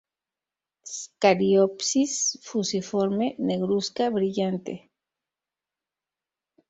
Cariopsis 1.25 2.15
fusiforme, 2.47 3.29
negruzca, 3.51 4.09
brillante. 4.19 4.77